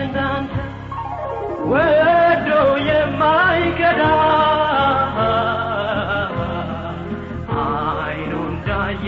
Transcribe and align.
እንዳንተ 0.00 0.54
ወዶ 1.70 2.48
የማይከዳ 2.88 4.02
አይኑ 7.62 8.32
እንዳየ 8.50 9.06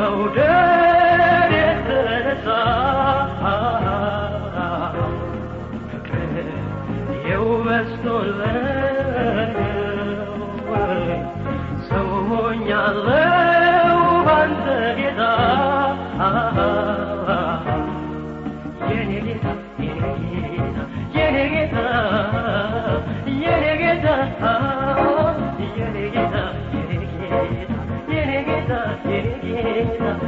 ከመውደድ 0.00 1.50
የተነሳ 1.56 2.46
ፍቅር 5.90 6.36
የውበስቶል 7.28 8.30
ሰው 11.90 12.08
ሆኛለሁ። 12.30 13.29
Krishna 29.80 30.19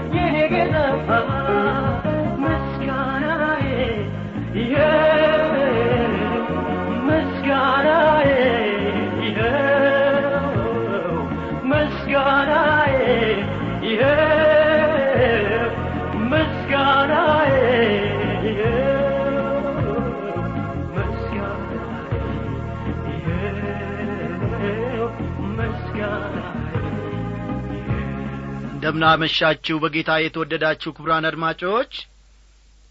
እንደምናመሻችሁ 28.93 29.77
በጌታ 29.83 30.11
የተወደዳችሁ 30.21 30.91
ክቡራን 30.97 31.27
አድማጮች 31.29 31.93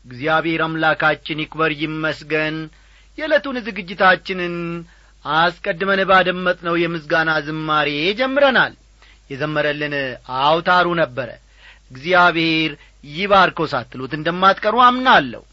እግዚአብሔር 0.05 0.61
አምላካችን 0.65 1.41
ይክበር 1.43 1.71
ይመስገን። 1.81 2.55
የዕለቱን 3.17 3.57
ዝግጅታችንን 3.67 4.55
አስቀድመን 5.25 6.01
ባደመጥነው 6.11 6.75
የምስጋና 6.81 7.31
ዝማሬ 7.47 7.89
ጀምረናል። 8.19 8.73
የዘመረልን 9.29 9.93
አውታሩ 10.41 10.87
ነበረ። 11.01 11.29
እግዚአብሔር 11.91 12.71
ይባርኮ 13.11 13.61
ሳትሉት 13.71 14.13
እንደማትቀሩ 14.19 14.75
አምናለሁ። 14.87 15.43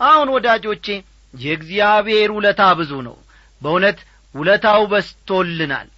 አሁን 0.00 0.28
ወዳጆቼ 0.36 0.86
የእግዚአብሔር 1.34 2.30
ውለታ 2.36 2.62
ብዙ 2.80 2.92
ነው። 3.08 3.16
በእውነት 3.62 3.98
ውለታው 4.34 4.82
በስቶልናል 4.92 5.88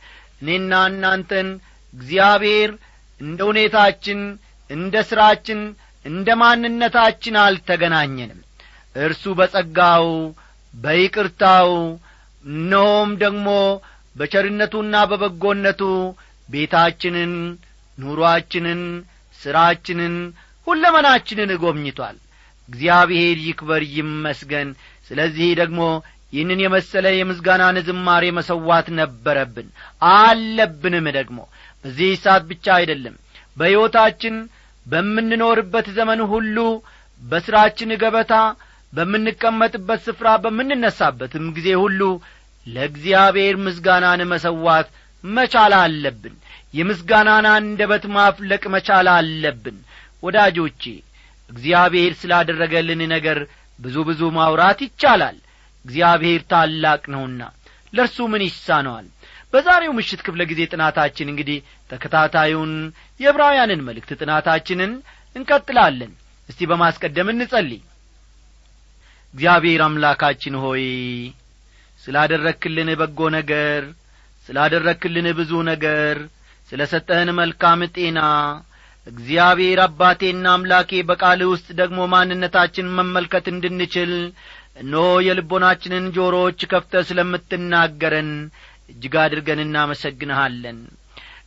እኔና 0.43 0.72
እናንተን 0.91 1.49
እግዚአብሔር 1.94 2.71
እንደ 3.20 3.41
ሁኔታችን 3.48 4.20
እንደ 4.70 4.97
ሥራችን 5.08 5.60
እንደ 6.04 6.28
ማንነታችን 6.42 7.34
አልተገናኘንም። 7.42 8.41
እርሱ 8.97 9.25
በጸጋው 9.38 10.06
በይቅርታው 10.75 11.70
እነሆም 12.44 13.10
ደግሞ 13.22 13.48
በቸርነቱና 14.16 14.94
በበጎነቱ 15.10 15.82
ቤታችንን 16.48 17.32
ኑሮአችንን 17.98 18.81
ሥራችንን 19.41 20.14
ሁለመናችንን 20.66 21.50
ጐብኝቷል 21.62 22.16
እግዚአብሔር 22.69 23.37
ይክበር 23.47 23.82
ይመስገን። 23.97 24.69
ስለዚህ 25.08 25.48
ደግሞ 25.60 25.82
ይህንን 26.32 26.60
የመሰለ 26.62 27.06
የምስጋናን 27.14 27.76
ዝማሬ 27.87 28.25
መሰዋት 28.37 28.88
ነበረብን። 28.98 29.69
አለብንም 30.12 31.06
ደግሞ 31.16 31.38
በዚህ 31.85 32.11
ሰዓት 32.23 32.43
ብቻ 32.51 32.67
አይደለም። 32.79 33.15
በሕይወታችን 33.57 34.35
በምንኖርበት 34.87 35.87
ዘመን 35.97 36.21
ሁሉ 36.33 36.57
በሥራችን 37.23 37.91
ገበታ 38.03 38.35
በምንቀመጥበት 38.93 40.01
ስፍራ 40.07 40.29
በምንነሳበትም 40.45 41.45
ጊዜ 41.57 41.69
ሁሉ 41.83 42.01
ለእግዚአብሔር 42.67 43.57
ምስጋናን 43.67 44.21
መሰዋት 44.33 44.89
መቻል 45.25 45.73
አለብን። 45.81 46.35
የምስጋናን 46.75 47.47
አንደበት 47.53 48.05
ማፍለቅ 48.17 48.62
መቻል 48.75 49.09
አለብን። 49.15 49.79
ወዳጆቼ 50.23 50.83
እግዚአብሔር 51.50 52.12
ስላደረገልን 52.21 53.00
ነገር 53.15 53.38
ብዙ 53.79 53.97
ብዙ 54.09 54.23
ማውራት 54.37 54.81
ይቻላል። 54.87 55.38
እግዚአብሔር 55.85 56.41
ታላቅ 56.50 57.03
ነውና 57.15 57.43
ለእርሱ 57.93 58.19
ምን 58.33 58.43
ይሳነዋል 58.47 59.06
በዛሬው 59.52 59.93
ምሽት 59.99 60.20
ክፍለ 60.26 60.41
ጊዜ 60.50 60.61
ጥናታችን 60.73 61.31
እንግዲህ 61.32 61.58
ተከታታዩን 61.91 62.73
የዕብራውያንን 63.20 63.85
መልእክት 63.88 64.11
ጥናታችንን 64.20 64.93
እንቀጥላለን። 65.37 66.12
እስቲ 66.49 66.61
በማስቀደም 66.70 67.31
እንጸልይ። 67.32 67.81
እግዚአብሔር 69.35 69.81
አምላካችን 69.87 70.55
ሆይ 70.62 70.85
ስላደረክልን 72.02 72.88
በጎ 73.00 73.20
ነገር 73.38 73.82
ስላደረክልን 74.47 75.26
ብዙ 75.41 75.52
ነገር 75.70 76.17
ስለ 76.69 76.81
ሰጠህን 76.93 77.31
መልካም 77.38 77.81
ጤና 77.97 78.20
እግዚአብሔር 79.06 79.79
አባቴና 79.85 80.47
አምላኬ 80.55 80.91
በቃል 81.11 81.41
ውስጥ 81.52 81.69
ደግሞ 81.81 82.00
ማንነታችን 82.12 82.93
መመልከት 82.99 83.47
እንድንችል 83.52 84.12
እነሆ 84.82 85.06
የልቦናችንን 85.26 86.05
ጆሮዎች 86.17 86.61
ከፍተ 86.73 87.02
ስለምትናገረን 87.08 88.31
እጅግ 88.90 89.14
አድርገን 89.22 89.60
እናመሰግንሃለን። 89.64 90.78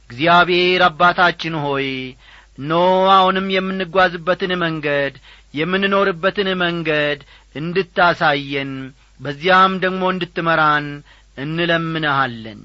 እግዚአብሔር 0.05 0.81
አባታችን 0.87 1.55
ሆይ 1.65 1.87
ኖ 2.63 2.73
አሁንም 3.13 3.47
የምንጓዝበትን 3.53 4.51
መንገድ 4.63 5.13
የምንኖርበትን 5.53 6.49
መንገድ 6.61 7.19
እንድታሳየን 7.55 8.71
በዚያም 9.19 9.73
ደግሞ 9.83 10.03
እንድትመራን 10.13 10.87
እንለምንሃለን። 11.43 12.61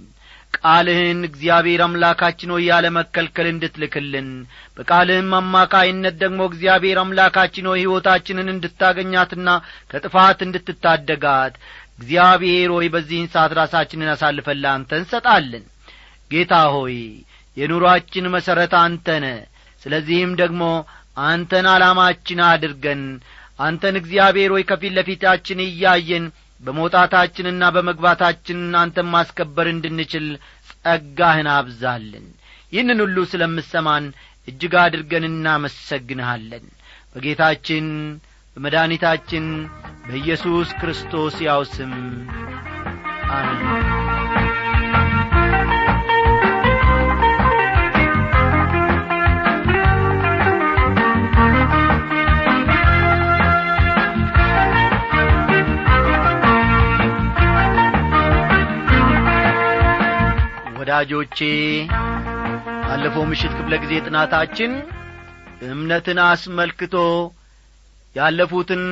ቃልህን 0.57 1.19
እግዚአብሔር 1.29 1.81
አምላካችን 1.87 2.53
ሆይ 2.55 2.63
ያለ 2.69 2.87
መከልከል 2.97 3.47
እንድትልክልን 3.51 4.29
በቃልህም 4.77 5.31
አማካይነት 5.39 6.15
ደግሞ 6.23 6.41
እግዚአብሔር 6.51 6.99
አምላካችን 7.03 7.69
ሆይ 7.71 7.81
ሕይወታችንን 7.83 8.49
እንድታገኛትና 8.55 9.49
ከጥፋት 9.91 10.39
እንድትታደጋት 10.47 11.57
እግዚአብሔር 11.99 12.71
ሆይ 12.75 12.87
በዚህን 12.95 13.29
ሰዓት 13.33 13.53
ራሳችንን 13.61 14.11
አሳልፈን 14.13 14.61
ለአንተ 14.63 14.91
እንሰጣለን። 15.01 15.65
ጌታ 16.31 16.55
ሆይ 16.75 16.97
የኑሮአችን 17.57 18.27
መሠረት 18.35 18.75
አንተነ 18.81 19.27
ስለዚህም 19.83 20.33
ደግሞ 20.41 20.63
አንተን 21.25 21.67
ዓላማችን 21.73 22.41
አድርገን 22.49 23.03
አንተን 23.59 23.95
እግዚአብሔር 24.01 24.51
ሆይ 24.55 24.65
ከፊት 24.69 24.93
ለፊታችን 24.97 25.61
እያየን 25.65 26.27
በመውጣታችንና 26.63 27.65
በመግባታችን 27.75 28.61
አንተን 28.81 29.09
ማስከበር 29.15 29.67
እንድንችል 29.73 30.27
ጸጋህን 30.71 31.49
አብዛልን። 31.55 32.27
ይህንን 32.73 32.99
ሁሉ 33.05 33.19
ስለምሰማን 33.33 34.07
እጅግ 34.49 34.75
አድርገን 34.83 35.25
እናመሰግንሃለን። 35.29 36.65
በጌታችን 37.15 37.87
በመድኃኒታችን 38.59 39.45
በኢየሱስ 40.07 40.69
ክርስቶስ 40.79 41.35
ያው 41.45 41.61
ስም 41.73 41.93
አሜን። 43.31 43.63
ወዳጆቼ 60.79 61.39
ባለፈው 62.83 63.25
ምሽት 63.31 63.55
ክፍለ 63.59 63.75
ጊዜ 63.83 63.95
ጥናታችን 64.07 64.73
እምነትን 65.69 66.21
አስመልክቶ 66.27 66.95
ያለፉትን 68.17 68.85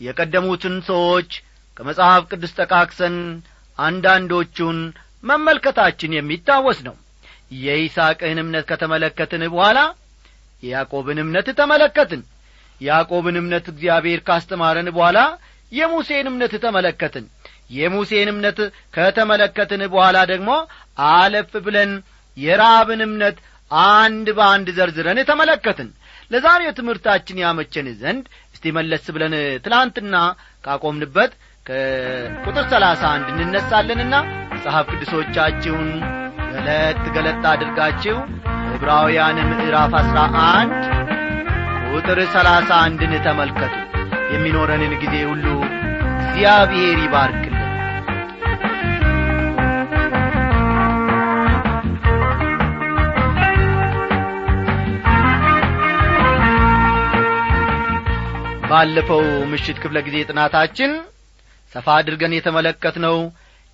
የቀደሙትን 0.00 0.76
ሰዎች 0.88 1.30
ከመጽሐፍ 1.76 2.22
ቅዱስ 2.30 2.52
ጠቃቅሰን 2.58 3.16
አንዳንዶቹን 3.78 4.78
መመልከታችን 5.24 6.16
የሚታወስ 6.16 6.78
ነው። 6.88 6.94
የይስቅን 7.58 8.38
እምነት 8.42 8.64
ከተመለከትን 8.70 9.42
በኋላ 9.52 9.78
የያዕቆብን 10.62 11.18
እምነት 11.24 11.48
ተመለከትን። 11.60 12.22
ያዕቆብን 12.80 13.36
እምነት 13.40 13.66
እግዚአብሔር 13.72 14.20
ካስተማረን 14.28 14.88
በኋላ 14.96 15.18
የሙሴን 15.72 16.26
እምነት 16.30 16.52
ተመለከትን። 16.64 17.24
የሙሴን 17.70 18.28
እምነት 18.32 18.58
ከተመለከትን 18.94 19.82
በኋላ 19.92 20.18
ደግሞ 20.30 20.50
አለፍ 21.12 21.50
ብለን 21.66 21.90
የራብን 22.36 23.00
እምነት 23.06 23.38
አንድ 23.92 24.28
በአንድ 24.38 24.68
ዘርዝረን 24.76 25.18
ተመለከትን 25.30 25.88
ለዛሬው 26.30 26.72
ትምህርታችን 26.78 27.42
ያመቸን 27.42 27.86
ዘንድ 28.00 28.24
እስቲ 28.54 28.72
መለስ 28.78 29.04
ብለን 29.14 29.34
ትላንትና 29.64 30.16
ካቆምንበት 30.64 31.32
ከቁጥር 31.66 32.64
ሰላሳ 32.72 33.02
አንድ 33.14 33.28
እንነሳለንና 33.36 34.14
መጽሐፍ 34.52 34.86
ቅዱሶቻችሁን 34.92 35.88
ገለጥ 36.52 37.02
ገለጥ 37.16 37.42
አድርጋችሁ 37.52 38.16
ዕብራውያን 38.76 39.38
ምዕራፍ 39.50 39.92
አሥራ 40.00 40.18
አንድ 40.52 40.82
ቁጥር 41.92 42.18
ሰላሳ 42.34 42.70
አንድን 42.86 43.12
ተመልከቱ። 43.26 43.74
የሚኖረንን 44.34 44.92
ጊዜ 45.02 45.14
ሁሉ 45.30 45.46
እግዚአብሔር 46.20 46.98
ይባርክልን 47.04 47.57
ባለፈው 58.70 59.20
ምሽት 59.50 59.76
ክፍለ 59.82 59.98
ጊዜ 60.06 60.16
ጥናታችን 60.30 60.90
ሰፋ 61.72 61.86
አድርገን 61.98 62.32
የተመለከትነው 62.36 63.16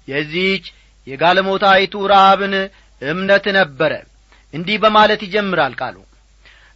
የዚህች 0.08 0.66
የጋለሞታይቱ 1.06 1.94
ራብን 2.12 2.54
እምነት 3.02 3.46
ነበረ። 3.58 3.92
እንዲህ 4.54 4.76
በማለት 4.84 5.20
ይጀምራል 5.26 5.72
ቃሉ። 5.80 5.96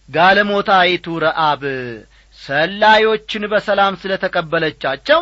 ጋለሞታይቱ 0.09 1.07
ረአብ 1.25 1.63
ሰላዮችን 2.39 3.45
በሰላም 3.53 3.95
ስለ 4.03 4.13
ተቀበለቻቸው 4.25 5.21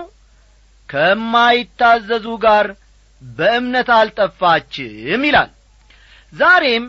ከማይታዘዙ 0.89 2.27
ጋር 2.45 2.67
በእምነት 3.23 3.89
አልጠፋችም 3.99 5.23
ይላል። 5.29 5.51
ዛሬም 6.33 6.85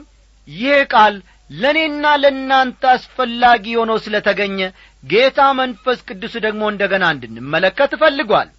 ይህ 0.48 0.80
ቃል 0.94 1.16
ለእኔና 1.50 2.06
ለእናንተ 2.22 2.82
አስፈላጊ 2.94 3.66
ሆኖ 3.80 3.92
ስለ 4.06 4.16
ተገኘ 4.28 4.60
ጌታ 5.04 5.40
መንፈስ 5.60 6.00
ቅዱስ 6.08 6.34
ደግሞ 6.46 6.62
እንደ 6.72 6.84
ገና 6.92 7.06
እንድንመለከት 7.16 7.92
እፈልጓል 7.98 8.50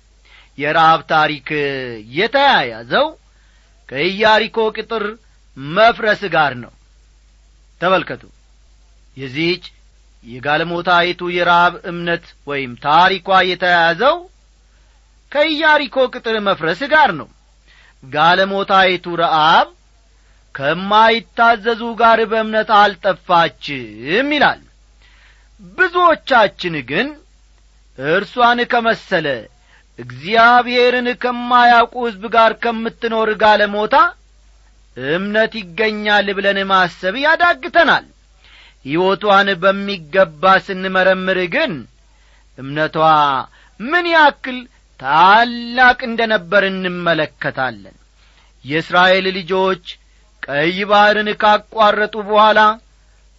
የረአብ 0.58 1.00
ታሪክ 1.12 1.48
የተያያዘው 2.18 3.06
ከኢያሪኮ 3.88 4.58
ቅጥር 4.76 5.04
መፍረስ 5.76 6.22
ጋር 6.34 6.52
ነው። 6.62 6.72
ተመልከቱ። 7.80 8.22
የዚህች 9.16 9.64
የጋለሞታይቱ 10.24 11.20
የረአብ 11.36 11.74
እምነት 11.90 12.24
ወይም 12.50 12.72
ታሪኳ 12.86 13.38
የተያያዘው 13.50 14.16
ከኢያሪኮ 15.32 15.96
ቅጥር 16.14 16.36
መፍረስ 16.48 16.80
ጋር 16.92 17.10
ነው። 17.20 17.28
ጋለሞታይቱ 18.02 19.06
ረአብ 19.22 19.68
ከማይታዘዙ 20.58 21.82
ጋር 22.00 22.18
በእምነት 22.30 22.70
አልጠፋችም 22.78 24.30
ይላል። 24.34 24.60
ብዙዎቻችን 25.74 26.74
ግን 26.88 27.08
እርሷን 27.98 28.60
ከመሰለ 28.72 29.26
እግዚአብሔርን 29.98 31.08
ከማያውቁ 31.22 31.94
ሕዝብ 32.06 32.24
ጋር 32.34 32.52
ከምትኖር 32.62 33.30
ጋለሞታ 33.42 33.96
እምነት 34.96 35.52
ይገኛል 35.60 36.26
ብለን 36.36 36.58
ማሰብ 36.70 37.14
ያዳግተናል። 37.24 38.06
ሕይወቷን 38.84 39.48
በሚገባ 39.62 40.42
ስንመረምር 40.66 41.40
ግን 41.54 41.72
እምነቷ 42.58 42.96
ምን 43.80 44.06
ያክል 44.14 44.58
ታላቅ 45.00 45.98
እንደ 46.08 46.20
ነበር 46.32 46.62
እንመለከታለን። 46.70 47.96
የእስራኤል 48.64 49.26
ልጆች 49.36 49.84
ቀይ 50.48 50.78
ባሕርን 50.90 51.28
ካቋረጡ 51.42 52.14
በኋላ 52.28 52.60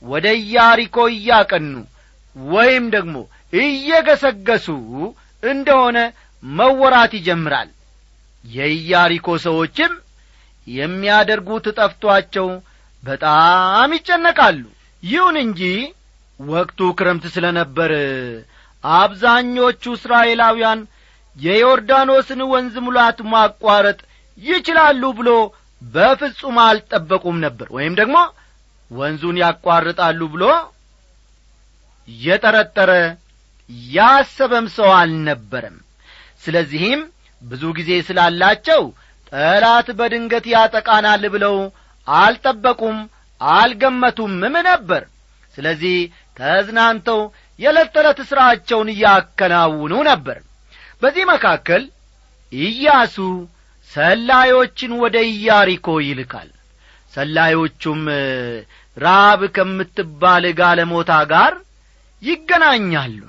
ወደ 0.03 0.25
ኢያሪኮ 0.41 0.97
እያቀኑ 1.13 1.71
ወይም 2.35 2.85
ደግሞ 2.95 3.15
እየገሰገሱ 3.59 4.67
እንደሆነ 5.43 5.97
መወራት 6.43 7.13
ይጀምራል። 7.17 7.69
የኢያሪኮ 8.43 9.27
ሰዎችም 9.45 9.93
የሚያደርጉት 10.67 11.65
ጠፍቶአቸው 11.79 12.47
በጣም 13.03 13.89
ይጨነቃሉ። 13.97 14.63
ይሁን 15.03 15.35
እንጂ 15.43 15.61
ወቅቱ 16.39 16.79
ክረምት 16.97 17.25
ስለ 17.33 17.45
ነበር 17.59 17.91
አብዛኞቹ 18.83 19.83
እስራኤላውያን 19.97 20.79
የዮርዳኖስን 21.37 22.41
ወንዝ 22.51 22.75
ሙላት 22.85 23.19
ማቋረጥ 23.31 23.99
ይችላሉ 24.37 25.03
ብሎ 25.19 25.29
በፍጹም 25.81 26.57
አልጠበቁም 26.63 27.37
ነበር። 27.45 27.67
ወይም 27.77 27.93
ደግሞ 27.99 28.17
ወንዙን 28.91 29.37
ያቋርጣሉ 29.41 30.21
ብሎ 30.33 30.43
የጠረጠረ 32.07 32.91
ያሰበም 33.89 34.67
ሰው 34.75 34.89
አልነበረም። 34.99 35.77
ስለዚህም 36.43 37.01
ብዙ 37.41 37.63
ጊዜ 37.77 37.91
ስላላቸው 38.07 38.81
ጠላት 39.31 39.87
በድንገት 39.99 40.45
ያጠቃናል 40.53 41.23
ብለው 41.33 41.55
አልጠበቁም 42.07 42.97
አልገመቱምም 43.41 44.55
ነበር። 44.69 45.03
ስለዚህ 45.55 45.97
ተዝናንተው 46.37 47.19
የዕለት 47.59 47.89
ተዕለት 47.95 48.19
ሥራቸውን 48.29 48.89
እያከናውኑ 48.93 49.93
ነበር። 50.09 50.37
በዚህ 51.01 51.23
መካከል 51.31 51.83
ኢያሱ 52.51 53.15
ሰላዮችን 53.91 54.91
ወደ 55.03 55.17
ኢያሪኮ 55.31 55.87
ይልካል። 56.07 56.49
ሰላዮቹም 57.13 58.01
ራብ 58.97 59.41
ከምትባል 59.55 60.45
ጋለሞታ 60.59 61.11
ጋር 61.31 61.53
ይገናኛሉ። 62.21 63.19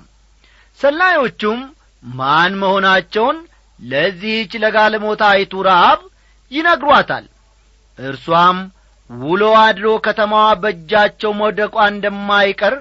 ሰላዮቹም 0.80 1.60
ማን 2.04 2.52
መሆናቸውን 2.62 3.38
ለዚህች 3.80 4.52
ለጋለሞታይቱ 4.62 5.52
ረአብ 5.68 6.00
ይነግሯታል። 6.52 7.26
እርሷም 7.98 8.58
ውሎ 9.10 9.42
አድሮ 9.62 9.86
ከተማዋ 10.06 10.48
በእጃቸው 10.62 11.32
መውደቋ 11.40 11.76
እንደማይቀር 11.92 12.74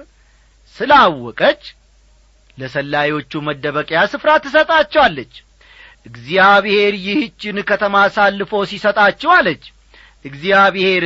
ስላወቀች 0.76 1.62
ለሰላዮቹ 2.58 3.32
መደበቂያ 3.48 4.00
ስፍራ 4.12 4.30
ትሰጣቸዋለች 4.44 5.32
እግዚአብሔር 6.06 6.94
ይህችን 7.06 7.56
ከተማ 7.70 7.94
አሳልፎ 8.06 8.52
ሲሰጣችሁ 8.70 9.30
አለች። 9.36 9.64
እግዚአብሔር 10.24 11.04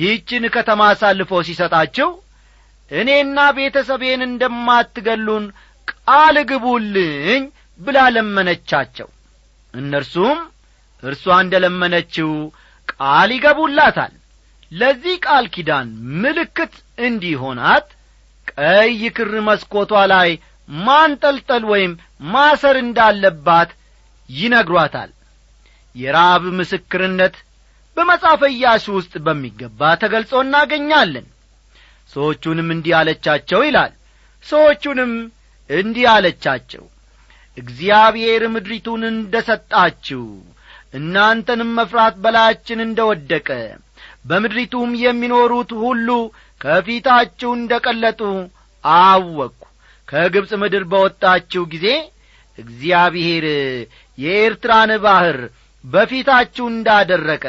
ይህችን 0.00 0.44
ከተማ 0.56 0.80
አሳልፎ 0.92 1.40
ሲሰጣችሁ 1.48 2.08
እኔና 2.90 3.38
ቤተሰቤን 3.58 4.22
እንደማትገሉን 4.26 5.44
ቃል 5.88 6.36
ግቡልኝ 6.50 7.42
ብላ 7.80 7.98
ለመነቻቸው። 8.14 9.08
እነርሱም 9.74 10.38
እርሷ 11.02 11.24
እንደ 11.44 11.54
ለመነችው 11.64 12.30
ቃል 12.92 13.30
ይገቡላታል። 13.36 14.12
ለዚህ 14.72 15.14
ቃል 15.26 15.46
ኪዳን 15.54 15.88
ምልክት 16.22 16.74
እንዲሆናት 17.06 17.86
ቀይ 18.52 19.00
ክር 19.16 19.32
መስኮቷ 19.48 19.92
ላይ 20.12 20.30
ማንጠልጠል 20.68 21.64
ወይም 21.72 21.92
ማሰር 22.32 22.76
እንዳለባት 22.84 23.70
ይነግሯታል። 24.32 25.10
የራብ 25.96 26.44
ምስክርነት 26.58 27.34
በመጽሐፈ 27.96 28.42
ኢያሱ 28.54 28.86
ውስጥ 28.98 29.14
በሚገባ 29.24 29.80
ተገልጾ 30.02 30.32
እናገኛለን። 30.44 31.26
ሰዎቹንም 32.12 32.68
እንዲህ 32.74 32.94
አለቻቸው 33.00 33.60
ይላል። 33.66 33.92
ሰዎቹንም 34.44 35.12
እንዲህ 35.70 36.06
አለቻቸው 36.14 36.84
እግዚአብሔር 37.56 38.42
ምድሪቱን 38.54 39.02
እንደ 39.10 39.34
ሰጣችሁ 39.48 40.24
እናንተንም 40.94 41.70
መፍራት 41.78 42.14
በላያችን 42.22 42.78
እንደ 42.86 43.00
ወደቀ 43.10 43.48
በምድሪቱም 44.24 44.90
የሚኖሩት 45.02 45.70
ሁሉ 45.82 46.08
ከፊታችሁ 46.60 47.50
እንደ 47.58 47.72
ቀለጡ 47.86 48.20
አወቅሁ። 48.84 49.68
ከግብፅ 50.08 50.50
ምድር 50.62 50.84
በወጣችሁ 50.92 51.62
ጊዜ 51.72 51.86
እግዚአብሔር 52.58 53.44
የኤርትራን 54.18 54.90
ባሕር 55.04 55.38
በፊታችሁ 55.84 56.64
እንዳደረቀ 56.70 57.44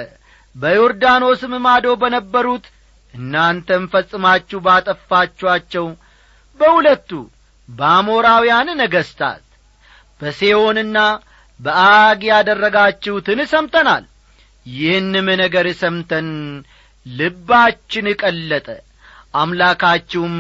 በዮርዳኖስም 0.55 1.53
ማዶ 1.65 1.87
በነበሩት 2.01 2.65
እናንተም 3.13 3.83
ፈጽማችሁ 3.93 4.59
ባጠፋችኋቸው 4.65 5.85
በሁለቱ 6.59 7.09
በአሞራውያን 7.69 8.69
ነገሥታት 8.81 9.43
በሴዮንና 10.21 10.97
በአግ 11.59 12.21
ያደረጋችሁትን 12.29 13.39
ሰምተናል። 13.51 14.03
ይህንም 14.65 15.27
ነገር 15.41 15.67
ሰምተን 15.79 16.27
ልባችን 17.05 18.05
ቀለጠ። 18.21 18.67
አምላካችሁም 19.33 20.35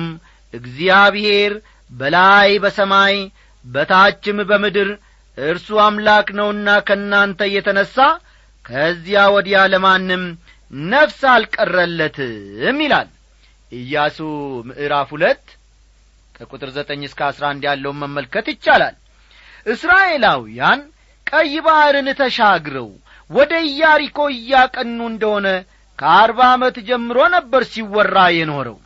እግዚአብሔር 0.53 1.53
በላይ 1.91 2.51
በሰማይ 2.63 3.15
በታችም 3.65 4.37
በምድር 4.49 4.89
እርሱ 5.37 5.67
አምላክ 5.83 6.27
ነውና 6.37 6.69
ከእናንተ 6.87 7.41
የተነሣ 7.53 7.95
ከዚያ 8.65 9.21
ወዲያ 9.35 9.59
ለማንም 9.71 10.23
ነፍስ 10.87 11.21
አልቀረለትም 11.33 12.77
ይላል። 12.83 13.09
ኢያሱ 13.71 14.17
ምዕራፍ 14.67 15.09
ሁለት 15.15 15.43
ከቁጥር 16.35 16.69
ዘጠኝ 16.77 17.01
እስከ 17.07 17.19
አስራ 17.29 17.43
አንድ 17.51 17.63
ያለውን 17.69 17.99
መመልከት 18.03 18.45
ይቻላል። 18.53 18.95
እስራኤላውያን 19.65 20.79
ቀይ 21.27 21.53
ባሕርን 21.65 22.07
ተሻግረው 22.19 22.89
ወደ 23.29 23.53
ኢያሪኮ 23.69 24.19
እያቀኑ 24.33 24.99
እንደሆነ 25.11 25.47
ከአርባ 25.99 26.39
ዓመት 26.53 26.75
ጀምሮ 26.87 27.17
ነበር 27.35 27.63
ሲወራ 27.71 28.17
የኖረው። 28.37 28.77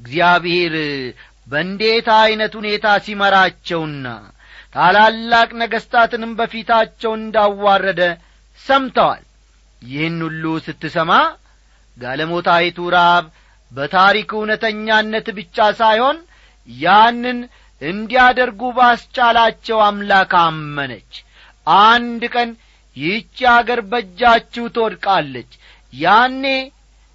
እግዚአብሔር 0.00 0.74
በእንዴት 1.46 2.06
ዐይነት 2.16 2.52
ሁኔታ 2.60 2.86
ሲመራቸውና 3.04 4.06
ታላላቅ 4.74 5.48
ነገሥታትንም 5.60 6.32
በፊታቸው 6.38 7.12
እንዳዋረደ 7.18 8.02
ሰምተዋል። 8.60 9.24
ይህን 9.82 10.18
ሁሉ 10.26 10.44
ስትሰማ 10.66 11.12
ጋለሞታይቱ 11.96 12.78
ራብ 12.94 13.24
በታሪክ 13.72 14.30
እውነተኛነት 14.36 15.26
ብቻ 15.38 15.66
ሳይሆን 15.80 16.18
ያንን 16.68 17.38
እንዲያደርጉ 17.82 18.60
ባስቻላቸው 18.76 19.78
አምላክ 19.86 20.32
አመነች። 20.42 21.12
አንድ 21.84 22.22
ቀን 22.34 22.50
ይህች 22.96 23.38
አገር 23.52 23.80
በእጃችሁ 23.90 24.64
ትወድቃለች። 24.74 25.50
ያኔ 25.92 26.44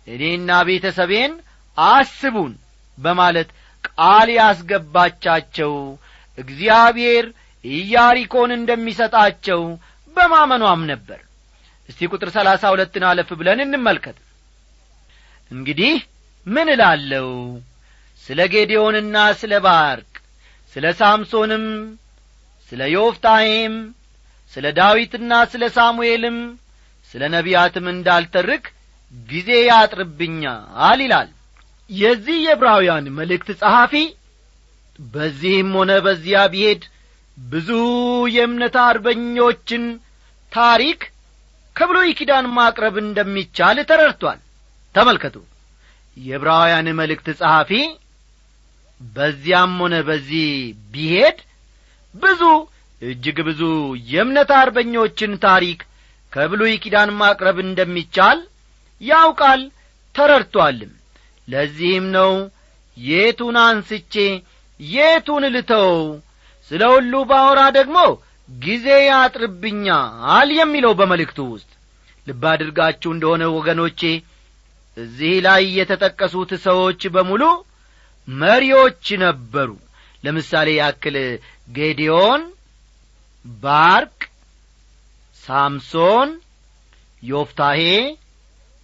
እኔና 0.07 0.49
ቤተሰቤን 0.67 1.33
አስቡን 1.77 2.53
በማለት 2.97 3.49
ቃል 3.89 4.29
ያስገባቻቸው 4.37 5.73
እግዚአብሔር 6.37 7.25
ኢያሪኮን 7.65 8.51
እንደሚሰጣቸው 8.57 9.61
በማመኗም 10.17 10.81
ነበር። 10.91 11.19
እስቲ 11.89 12.07
ቁጥር 12.11 12.29
ሰላሳ 12.35 12.63
ሁለትን 12.73 13.03
አለፍ 13.09 13.29
ብለን 13.39 13.59
እንመልከት። 13.65 14.17
እንግዲህ 15.51 15.93
ምን 16.47 16.67
እላለሁ? 16.73 17.27
ስለ 18.23 18.39
ጌዴዎንና 18.53 19.15
ስለ 19.39 19.53
ባርቅ 19.65 20.11
ስለ 20.73 20.85
ሳምሶንም 20.99 21.65
ስለ 22.71 22.81
ዮፍታሔም 22.93 23.75
ስለ 24.53 24.65
ዳዊትና 24.77 25.31
ስለ 25.51 25.63
ሳሙኤልም 25.77 26.37
ስለ 27.11 27.21
ነቢያትም 27.35 27.85
እንዳልተርክ 27.93 28.65
ጊዜ 29.27 29.49
ያጥርብኛል 29.69 30.99
ይላል። 31.03 31.29
የዚህ 31.89 32.37
የዕብራውያን 32.43 33.05
መልእክት 33.17 33.49
ጸሐፊ 33.61 33.93
በዚህም 34.99 35.69
ሆነ 35.77 35.91
በዚያ 36.05 36.39
ቢሄድ 36.53 36.81
ብዙ 37.45 37.69
የእምነት 38.29 38.75
አርበኞችን 38.83 39.83
ታሪክ 40.51 41.01
ከብሉይ 41.75 42.09
ኪዳን 42.19 42.45
ማቅረብ 42.55 42.95
እንደሚቻል 43.03 43.77
ተረድቷል። 43.89 44.39
ተመልከቱ። 44.95 45.35
የዕብራውያን 46.17 46.87
መልእክት 46.99 47.27
ጸሐፊ 47.39 47.71
በዚያም 49.01 49.73
ሆነ 49.81 49.95
በዚህ 50.07 50.47
ቢሄድ 50.93 51.37
ብዙ 52.15 52.41
እጅግ 53.01 53.37
ብዙ 53.49 53.61
የእምነት 54.09 54.49
አርበኞችን 54.57 55.33
ታሪክ 55.45 55.79
ከብሉይ 56.33 56.73
ኪዳን 56.83 57.09
ማቅረብ 57.19 57.57
እንደሚቻል 57.65 58.39
ያውቃል 59.01 59.61
ተረድቶአልም 60.15 60.91
ለዚህም 61.47 62.07
ነው 62.17 62.33
የቱን 62.97 63.57
አንስቼ 63.63 64.15
የቱን 64.79 65.43
ልተው 65.55 65.91
ስለ 66.71 66.81
ሁሉ 66.93 67.13
ባወራ 67.29 67.61
ደግሞ 67.77 67.97
ጊዜ 68.49 68.87
ያጥርብኛል 69.07 70.49
የሚለው 70.59 70.93
በመልእክቱ 70.99 71.39
ውስጥ። 71.51 71.69
ልብ 72.27 72.43
አድርጋችሁ 72.51 73.09
እንደሆነ 73.13 73.43
ወገኖቼ 73.55 74.01
እዚህ 74.97 75.33
ላይ 75.45 75.63
የተጠቀሱት 75.77 76.51
ሰዎች 76.65 77.01
በሙሉ 77.15 77.43
መሪዎች 78.27 79.05
ነበሩ። 79.23 79.69
ለምሳሌ 80.23 80.69
ያክል 80.79 81.15
ጌዲዮን 81.69 82.41
ባርቅ 83.45 84.17
ሳምሶን 85.43 86.29
ዮፍታሄ 87.23 87.81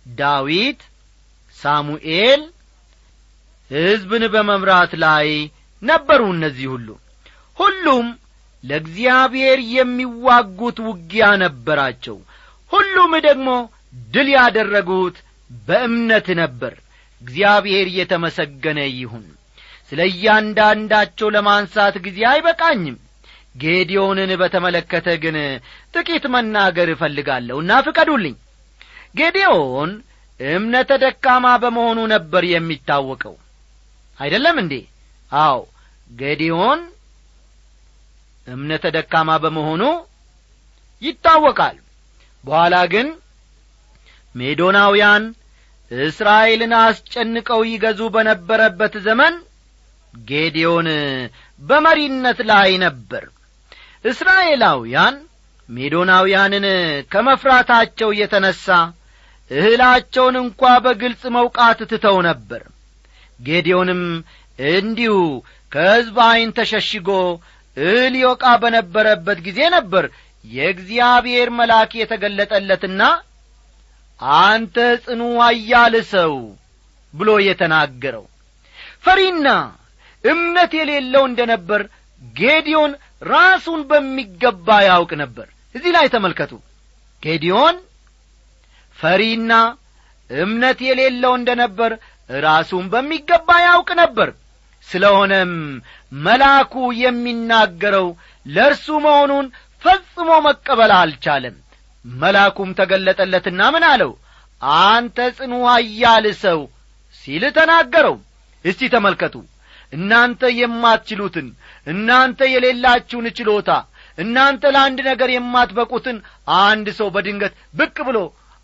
ዳዊት 0.05 0.81
ሳሙኤል 1.57 2.41
ሕዝብን 3.71 4.23
በመምራት 4.33 4.91
ላይ 5.03 5.27
ነበሩ 5.81 6.21
እነዚህ 6.35 6.67
ሁሉ 6.73 6.87
ሁሉም 7.57 8.07
ለእግዚአብሔር 8.63 9.59
የሚዋጉት 9.75 10.77
ውጊያ 10.87 11.25
ነበራቸው። 11.43 12.17
ሁሉም 12.71 13.11
ደግሞ 13.27 13.49
ድል 14.13 14.29
ያደረጉት 14.35 15.17
በእምነት 15.67 16.27
ነበር። 16.41 16.73
እግዚአብሔር 17.21 17.87
እየተመሰገነ 17.91 18.79
ይሁን። 18.93 19.25
ስለ 19.89 19.99
እያንዳንዳቸው 20.11 21.27
ለማንሳት 21.35 21.95
ጊዜ 22.05 22.19
አይበቃኝም። 22.31 22.97
ጌዲዮንን 23.55 24.31
በተመለከተ 24.41 25.07
ግን 25.23 25.37
ጥቂት 25.93 26.25
መናገር 26.33 26.87
እፈልጋለሁና 26.93 27.71
ፍቀዱልኝ። 27.85 28.35
ጌዲዮን 29.15 29.91
እምነተ 30.39 30.91
ደካማ 31.03 31.45
በመሆኑ 31.63 31.99
ነበር 32.13 32.43
የሚታወቀው። 32.47 33.35
አይደለም 34.19 34.57
እንዴ? 34.63 34.73
አዎ 35.31 35.59
ጌዲዮን 36.11 36.81
እምነተ 38.47 38.85
ደካማ 38.95 39.29
በመሆኑ 39.43 39.83
ይታወቃል። 41.01 41.77
በኋላ 42.43 42.75
ግን 42.93 43.07
ሜዶናውያን 44.35 45.23
እስራኤልን 45.91 46.73
አስጨንቀው 46.79 47.61
ይገዙ 47.69 48.01
በነበረበት 48.15 48.93
ዘመን 49.07 49.33
ጌዲዮን 50.13 50.87
በመሪነት 51.61 52.39
ላይ 52.51 52.69
ነበር። 52.85 53.23
እስራኤላውያን 54.05 55.15
ሜዶናውያንን 55.69 56.65
ከመፍራታቸው 57.11 58.09
የተነሣ 58.19 58.65
እህላቸውን 59.51 60.35
እንኳ 60.41 60.61
በግልጽ 60.85 61.23
መውቃት 61.35 61.79
ትተው 61.91 62.17
ነበር። 62.27 62.61
ጌዲዮንም 63.39 64.01
እንዲሁ 64.71 65.15
ከሕዝብ 65.71 66.17
ዐይን 66.25 66.51
ተሸሽጎ 66.57 67.09
እህል 67.77 68.13
ይወቃ 68.19 68.45
በነበረበት 68.61 69.39
ጊዜ 69.47 69.59
ነበር 69.75 70.05
የእግዚአብሔር 70.45 71.49
መልአክ 71.57 71.91
የተገለጠለትና 71.99 73.01
አንተ 74.41 74.75
ጽኑ 75.05 75.21
ኃያል 75.41 75.95
ሰው 76.13 76.33
ብሎ 77.13 77.29
የተናገረው። 77.45 78.25
ፈሪና 79.05 79.47
እምነት 80.23 80.71
የሌለው 80.79 81.23
እንደ 81.29 81.41
ነበር 81.51 81.81
ጌዲዮን 82.35 82.91
ራሱን 83.29 83.81
በሚገባ 83.89 84.77
ያውቅ 84.87 85.11
ነበር። 85.21 85.47
እዚህ 85.75 85.91
ላይ 85.95 86.07
ተመልከቱ። 86.13 86.53
ጌዲዮን 87.23 87.75
ፈሪና 88.97 89.51
እምነት 90.29 90.79
የሌለው 90.87 91.33
እንደ 91.39 91.49
ነበር 91.61 91.91
ራሱን 92.29 92.85
በሚገባ 92.93 93.49
ያውቅ 93.65 93.89
ነበር። 94.01 94.29
ስለሆነም 94.87 95.51
መልአኩ 96.23 96.73
የሚናገረው 97.01 98.07
ለእርሱ 98.45 98.87
መሆኑን 99.05 99.45
ፈጽሞ 99.81 100.29
መቀበል 100.45 100.91
አልቻለም። 100.99 101.55
መልአኩም 102.05 102.69
ተገለጠለትና 102.79 103.61
ምን 103.73 103.83
አለው? 103.91 104.11
አንተ 104.83 105.17
ጽኑ 105.37 105.53
ኃያል 105.69 106.25
ሰው 106.43 106.59
ሲል 107.23 107.43
ተናገረው። 107.57 108.15
እስቲ 108.65 108.81
ተመልከቱ። 108.93 109.35
እናንተ 109.93 110.41
የማትችሉትን 110.59 111.47
እናንተ 111.87 112.39
የሌላችሁን 112.53 113.27
ችሎታ 113.37 113.69
እናንተ 114.17 114.63
ለአንድ 114.75 114.99
ነገር 115.09 115.29
የማትበቁትን 115.33 116.17
አንድ 116.61 116.87
ሰው 116.99 117.07
በድንገት 117.15 117.53
ብቅ 117.73 117.95
ብሎ 118.07 118.17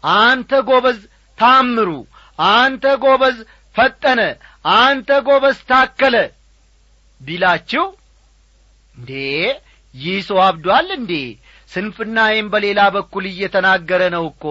አንተ 0.03 0.51
ጐበዝ 0.69 0.99
ታምሩ 1.39 1.89
አንተ 2.39 2.85
ጐበዝ 3.03 3.37
ፈጠነ 3.75 4.21
አንተ 4.77 5.09
ጐበዝ 5.27 5.57
ታከለ 5.71 6.15
ቢላችሁ 7.21 7.85
እንዴ? 8.95 9.11
ይህ 9.93 10.17
ሰው 10.27 10.39
አብዷል 10.45 10.87
እንዴ? 10.97 11.13
ስንፍናዬም 11.71 12.47
በሌላ 12.53 12.79
በኩል 12.95 13.25
እየተናገረ 13.29 14.01
ነው 14.15 14.25
እኮ። 14.31 14.43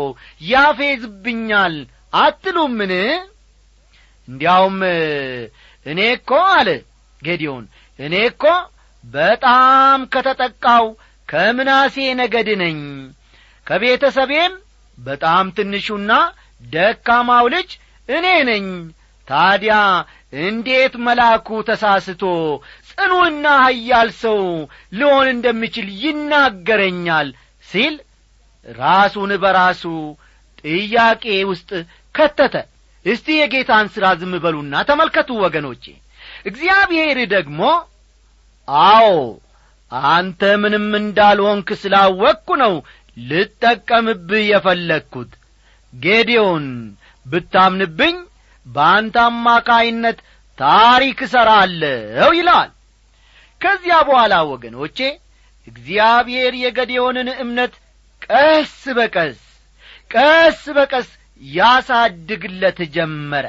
ያፌዝብኛል 0.50 1.74
አትሉምን? 2.14 2.92
እንዲያውም 4.28 4.78
እኔ 5.86 6.00
እኮ 6.16 6.30
አለ 6.54 6.68
ጌዲዮን 7.22 7.64
እኔ 7.98 8.14
እኮ 8.30 8.44
በጣም 9.04 10.00
ከተጠቃው 10.12 10.86
ከምናሴ 11.28 11.96
ነገድ 12.20 12.48
ነኝ። 12.62 12.78
ከቤተሰቤም 13.66 14.52
በጣም 14.98 15.46
ትንሹና 15.56 16.12
ደካማው 16.66 17.46
ልጅ 17.54 17.70
እኔ 18.08 18.26
ነኝ 18.48 18.64
ታዲያ 19.30 19.74
እንዴት 20.42 20.94
መልአኩ 21.06 21.48
ተሳስቶ 21.68 22.22
ጽኑና 22.90 23.46
ሀያል 23.62 24.08
ሰው 24.22 24.40
ልሆን 24.98 25.26
እንደሚችል 25.34 25.88
ይናገረኛል? 26.02 27.28
ሲል 27.68 27.94
ራሱን 28.66 29.30
በራሱ 29.42 29.82
ጥያቄ 30.62 31.24
ውስጥ 31.50 31.70
ከተተ። 32.14 32.54
እስቲ 33.04 33.26
የጌታን 33.38 33.86
ሥራ 33.94 34.06
ዝም 34.20 34.32
በሉና 34.44 34.74
ተመልከቱ 34.88 35.30
ወገኖቼ። 35.44 35.84
እግዚአብሔር 36.46 37.18
ደግሞ 37.34 37.60
አዎ 38.86 39.12
አንተ 40.10 40.42
ምንም 40.62 40.88
እንዳልሆንክ 40.98 41.68
ስላወቅኩ 41.80 42.48
ነው 42.62 42.74
ልጠቀምብህ 43.30 44.42
የፈለግሁት 44.50 45.32
ጌዲዮን 45.92 46.66
ብታምንብኝ 47.26 48.16
በአንተ 48.70 49.16
አማካይነት 49.26 50.18
ታሪክ 50.58 51.18
እሠራለሁ 51.26 52.28
ይለዋል 52.38 52.70
ከዚያ 53.60 53.96
በኋላ 54.08 54.34
ወገኖቼ 54.50 54.98
እግዚአብሔር 55.68 56.52
የገዴዮንን 56.60 57.28
እምነት 57.42 57.74
ቀስ 58.26 58.76
በቀስ 58.98 59.40
ቀስ 60.10 60.62
በቀስ 60.76 61.08
ያሳድግለት 61.42 62.78
ጀመረ። 62.94 63.46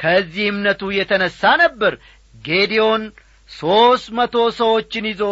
ከዚህ 0.00 0.46
እምነቱ 0.50 0.90
የተነሣ 0.96 1.40
ነበር 1.62 1.92
ጌዲዮን 2.44 3.04
ሦስት 3.50 4.08
መቶ 4.18 4.36
ሰዎችን 4.58 5.04
ይዞ 5.10 5.22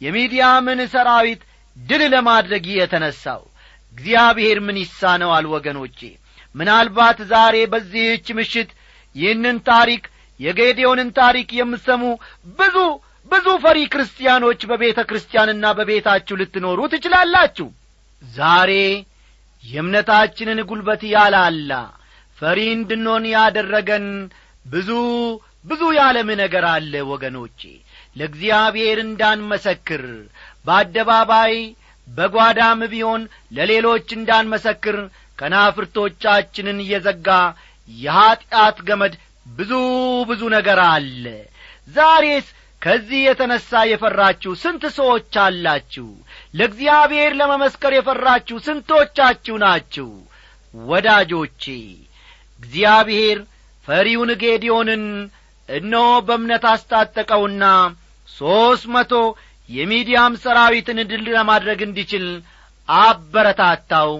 የሚዲያምን 0.00 0.80
ሰራዊት 0.94 1.42
ድል 1.76 2.02
ለማድረግ 2.14 2.64
የተነሣው 2.72 3.42
እግዚአብሔር 3.94 4.58
ምን 4.66 4.76
ይሳነዋል 4.82 5.46
ወገኖቼ 5.54 5.98
ምናልባት 6.54 7.18
ዛሬ 7.30 7.56
በዚህች 7.72 8.26
ምሽት 8.38 8.70
ይህንን 9.16 9.56
ታሪክ 9.68 10.04
የጌዴዎንን 10.40 11.10
ታሪክ 11.18 11.48
የምሰሙ 11.58 12.02
ብዙ 12.58 12.76
ብዙ 13.30 13.46
ፈሪ 13.62 13.78
ክርስቲያኖች 13.92 14.60
በቤተ 14.70 15.00
ክርስቲያንና 15.10 15.66
በቤታችሁ 15.78 16.34
ልትኖሩ 16.40 16.80
ትችላላችሁ። 16.92 17.68
ዛሬ 18.22 18.72
የእምነታችንን 19.64 20.58
ጒልበት 20.68 21.02
ያላላ 21.12 21.72
ፈሪ 22.38 22.60
እንድንሆን 22.74 23.24
ያደረገን 23.32 24.06
ብዙ 24.66 24.90
ብዙ 25.66 25.82
ያለም 25.98 26.28
ነገር 26.40 26.64
አለ 26.72 26.94
ወገኖቼ። 27.10 27.60
ለእግዚአብሔር 28.16 28.98
እንዳንመሰክር 29.04 30.02
በአደባባይ 30.66 31.54
በጓዳም 32.08 32.80
ቢሆን 32.92 33.22
ለሌሎች 33.56 34.08
እንዳንመሰክር 34.18 34.96
ከናፍርቶቻችንን 35.38 36.78
እየዘጋ 36.84 37.28
የኀጢአት 37.88 38.76
ገመድ 38.88 39.14
ብዙ 39.56 39.72
ብዙ 40.28 40.42
ነገር 40.56 40.78
አለ። 40.86 41.24
ዛሬስ 41.88 42.46
ከዚህ 42.82 43.20
የተነሣ 43.24 43.70
የፈራችሁ 43.90 44.52
ስንት 44.62 44.82
ሰዎች 44.96 45.34
አላችሁ? 45.44 46.08
ለእግዚአብሔር 46.54 47.32
ለመመስከር 47.40 47.92
የፈራችሁ 47.96 48.56
ስንቶቻችሁ 48.66 49.56
ናችሁ? 49.62 50.08
ወዳጆቼ 50.74 51.64
እግዚአብሔር 52.60 53.38
ፈሪውን 53.88 54.30
ጌዲዮንን 54.42 55.04
እነሆ 55.68 56.06
በእምነት 56.26 56.64
አስታጠቀውና 56.70 57.64
ሦስት 58.28 58.84
መቶ 58.94 59.12
የሚዲያም 59.68 60.34
ሰራዊትን 60.42 60.98
ድል 61.10 61.26
ለማድረግ 61.36 61.80
እንዲችል 61.86 62.26
አበረታታው 62.88 64.10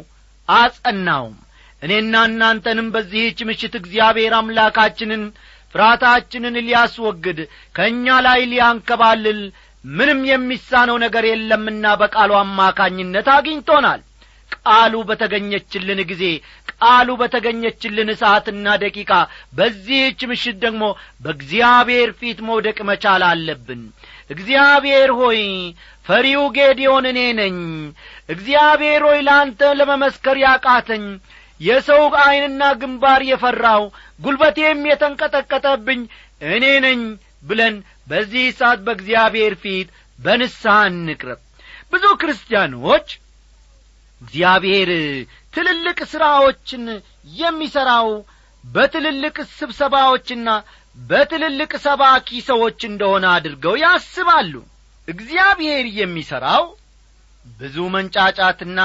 አጸናውም። 0.48 1.34
እኔና 1.82 2.14
እናንተንም 2.28 2.88
በዚህች 2.94 3.38
ምሽት 3.48 3.74
እግዚአብሔር 3.80 4.32
አምላካችንን 4.38 5.22
ፍርሃታችንን 5.74 6.56
ሊያስወግድ 6.62 7.38
ከእኛ 7.74 8.16
ላይ 8.26 8.40
ሊያንከባልል 8.50 9.40
ምንም 9.84 10.20
የሚሳነው 10.28 10.96
ነገር 11.02 11.24
የለምና 11.28 11.86
በቃሉ 12.02 12.32
አማካኝነት 12.38 13.26
አግኝቶናል። 13.34 14.02
ቃሉ 14.56 14.94
በተገኘችልን 15.08 16.00
ጊዜ 16.10 16.24
ቃሉ 16.72 17.08
በተገኘችልን 17.20 18.08
ሰዓትና 18.20 18.66
ደቂቃ 18.82 19.10
በዚህች 19.58 20.20
ምሽት 20.30 20.56
ደግሞ 20.64 20.82
በእግዚአብሔር 21.24 22.10
ፊት 22.20 22.38
መውደቅ 22.48 22.78
መቻል 22.90 23.22
አለብን 23.30 23.82
እግዚአብሔር 24.30 25.10
ሆይ 25.18 25.40
ፈሪው 26.06 26.42
ጌዲዮን 26.56 27.04
እኔ 27.10 27.20
ነኝ። 27.38 27.56
እግዚአብሔር 28.28 29.02
ሆይ 29.08 29.18
ለአንተ 29.26 29.60
ለመመስከር 29.78 30.38
ያቃተኝ 30.44 31.04
የሰው 31.60 32.04
ዐይንና 32.22 32.62
ግንባር 32.80 33.22
የፈራው 33.26 33.82
ጒልበቴም 34.20 34.80
የተንቀጠቀጠብኝ 34.90 36.00
እኔ 36.48 36.64
ነኝ 36.86 37.00
ብለን 37.42 37.74
በዚህ 38.08 38.46
ሰዓት 38.58 38.80
በእግዚአብሔር 38.86 39.54
ፊት 39.62 39.88
በንስሐ 40.18 40.76
እንቅረብ። 40.90 41.40
ብዙ 41.92 42.04
ክርስቲያኖች 42.20 43.08
እግዚአብሔር 44.20 44.90
ትልልቅ 45.54 45.98
ሥራዎችን 46.12 46.84
የሚሠራው 47.34 48.08
በትልልቅ 48.64 49.36
ስብሰባዎችና 49.58 50.48
በትልልቅ 50.96 51.72
ሰባኪ 51.84 52.28
ሰዎች 52.48 52.80
እንደሆነ 52.88 53.24
አድርገው 53.34 53.74
ያስባሉ። 53.82 54.52
እግዚአብሔር 55.08 55.86
የሚሠራው 55.98 56.64
ብዙ 57.58 57.76
መንጫጫትና 57.94 58.80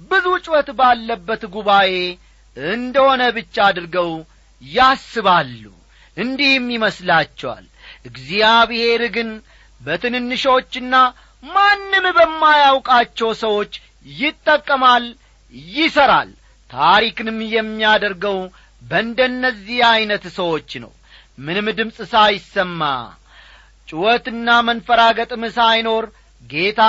ብዙ 0.00 0.26
ጩኸት 0.44 0.68
ባለበት 0.80 1.42
ጉባኤ 1.54 1.92
እንደሆነ 2.56 3.22
ብቻ 3.36 3.56
አድርገው 3.68 4.10
ያስባሉ። 4.62 5.62
እንዲህም 6.16 6.66
ይመስላቸዋል። 6.74 7.64
እግዚአብሔር 8.04 9.02
ግን 9.16 9.28
በትንንሾችና 9.80 10.94
ማንም 11.44 12.06
በማያውቃቸው 12.16 13.30
ሰዎች 13.42 13.72
ይጠቀማል 14.06 15.04
ይሠራል 15.74 16.30
ታሪክንም 16.70 17.38
የሚያደርገው 17.54 18.38
በእንደነዚህ 18.82 19.78
ዐይነት 19.90 20.24
ሰዎች 20.38 20.70
ነው 20.82 20.90
ምንም 21.38 21.66
ድምፅ 21.78 21.98
ሳይሰማ 22.12 22.82
ጩኸትና 23.88 24.48
መንፈራገጥም 24.68 25.42
ሳይኖር 25.56 26.04
ጌታ 26.42 26.80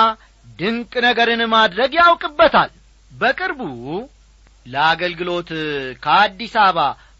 ድንቅ 0.58 0.92
ነገርን 1.06 1.42
ማድረግ 1.54 1.92
ያውቅበታል። 1.98 2.70
በቅርቡ 3.12 3.60
ለአገልግሎት 4.66 5.50
ከአዲስ 6.02 6.54
አበባ 6.62 6.78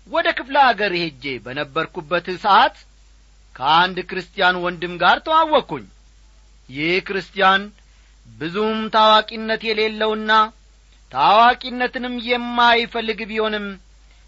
ወደ 0.09 0.29
ክፍለ 0.39 0.57
አገር 0.69 0.93
ሄጄ 1.01 1.25
በነበርኩበት 1.45 2.27
ሰዓት 2.45 2.77
ከአንድ 3.57 3.99
ክርስቲያን 4.11 4.61
ወንድም 4.65 4.95
ጋር 5.03 5.19
ተዋወቅኩኝ። 5.27 5.87
ይህ 6.69 6.97
ክርስቲያን 7.09 7.63
ብዙም 8.29 8.81
ታዋቂነት 8.95 9.63
የሌለውና 9.69 10.33
ታዋቂነትንም 11.13 12.15
የማይፈልግ 12.29 13.21
ቢሆንም 13.31 13.67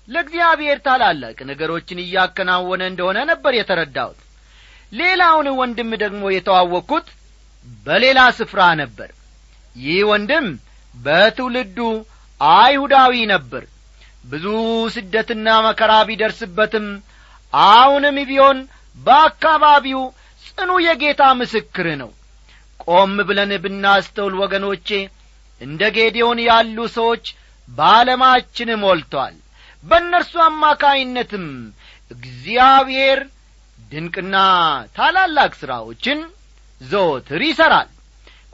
ለእግዚአብሔር 0.09 0.79
ታላላቅ 0.87 1.39
ነገሮችን 1.51 1.99
እያከናወነ 2.05 2.83
እንደሆነ 2.91 3.19
ነበር 3.31 3.53
የተረዳሁት። 3.57 4.19
ሌላውን 4.93 5.49
ወንድም 5.61 5.91
ደግሞ 6.03 6.23
የተዋወቅኩት 6.33 7.07
በሌላ 7.87 8.21
ስፍራ 8.39 8.63
ነበር። 8.81 9.11
ይህ 9.77 10.01
ወንድም 10.11 10.47
በትውልዱ 10.95 11.79
አይሁዳዊ 12.41 13.15
ነበር። 13.33 13.63
ብዙ 14.25 14.47
ስደትና 14.95 15.49
መከራ 15.67 15.93
ቢደርስበትም 16.09 16.87
አሁንም 17.53 18.17
ቢሆን 18.29 18.59
በአካባቢው 18.97 20.03
ጽኑ 20.47 20.71
የጌታ 20.85 21.23
ምስክር 21.41 21.87
ነው። 22.03 22.11
ቆም 22.87 23.15
ብለን 23.29 23.53
ብናስተውል 23.65 24.35
ወገኖቼ 24.43 24.89
እንደ 25.61 25.83
ጌዴዎን 25.97 26.39
ያሉ 26.47 26.79
ሰዎች 26.97 27.25
በዓለማችን 27.69 28.71
ሞልተዋል 28.83 29.37
በእነርሱ 29.85 30.33
አማካይነትም 30.47 31.47
እግዚአብሔር 32.11 33.21
ድንቅና 33.93 34.37
ታላላቅ 34.97 35.53
ሥራዎችን 35.61 36.19
ዘወትር 36.81 37.43
ይሠራል። 37.49 37.89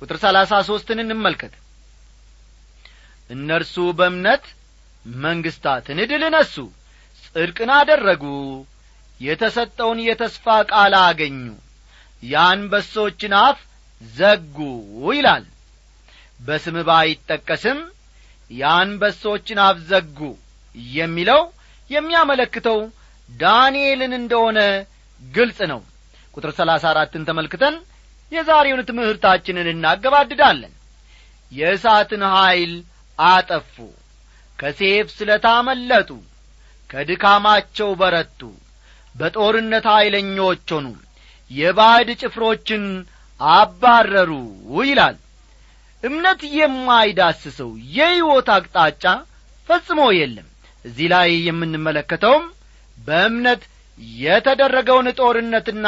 ቁጥር 0.01 0.17
ሰላሳ 0.25 0.53
ሦስትን 0.69 0.99
እንመልከት። 1.05 1.55
እነርሱ 3.31 3.77
በእምነት 3.99 4.45
መንግሥታትን 5.21 5.99
ድል 6.11 6.25
ነሱ 6.35 6.55
ጽድቅን 7.25 7.71
አደረጉ 7.77 8.25
የተሰጠውን 9.21 9.99
የተስፋ 10.07 10.47
ቃል 10.71 10.95
አገኙ 11.01 11.39
የአንበሶችን 12.23 13.33
አፍ 13.41 13.59
ዘጉ 14.01 14.57
ይላል። 15.11 15.45
በስም 16.41 16.77
ባይጠቀስም 16.89 17.79
የአንበሶችን 18.51 19.59
አፍ 19.65 19.79
ዘጉ 19.91 20.19
የሚለው 20.93 21.43
የሚያመለክተው 21.91 22.79
ዳንኤልን 23.29 24.13
እንደሆነ 24.19 24.59
ግልጽ 25.23 25.59
ነው። 25.73 25.81
ቁጥር 26.35 26.51
ሰላሳ 26.59 26.85
አራትን 26.91 27.23
ተመልክተን 27.29 27.77
የዛሬውን 28.33 28.83
ትምህርታችንን 28.89 29.69
እናገባድዳለን። 29.73 30.73
የእሳትን 31.53 32.23
ኀይል 32.33 32.73
አጠፉ 33.19 33.75
ከሴፍ 34.59 35.07
ስለታመለጡ 35.17 36.11
ከድካማቸው 36.91 37.91
በረቱ 38.01 38.41
በጦርነት 39.15 39.87
ኀይለኞች 39.93 40.69
ሆኑ 40.75 40.87
የባዕድ 41.51 42.11
ጭፍሮችን 42.23 42.85
አባረሩ 43.41 44.31
ይላል። 44.83 45.17
እምነት 46.03 46.41
የማይዳስሰው 46.59 47.71
የሕይወት 47.97 48.49
አቅጣጫ 48.57 49.05
ፈጽሞ 49.69 50.01
የለም 50.19 50.47
እዚህ 50.89 51.07
ላይ 51.15 51.31
የምንመለከተውም 51.47 52.45
በእምነት 52.99 53.63
የተደረገውን 54.19 55.09
ጦርነትና 55.21 55.87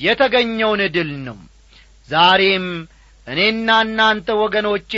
የተገኘውን 0.00 0.82
ድል 0.94 1.10
ነው። 1.26 1.38
ዛሬም 2.08 2.66
እኔና 3.26 3.68
እናንተ 3.86 4.28
ወገኖቼ 4.42 4.92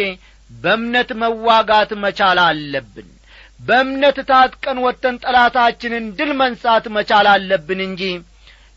በእምነት 0.51 1.11
መዋጋት 1.23 1.91
መቻል 2.03 2.39
አለብን። 2.47 3.09
በእምነት 3.61 4.19
ታጥቀን 4.29 4.79
ወጥተን 4.85 5.17
ጠላታችንን 5.25 6.05
ድል 6.19 6.31
መንሳት 6.41 6.85
መቻል 6.97 7.27
አለብን 7.33 7.81
እንጂ 7.87 8.03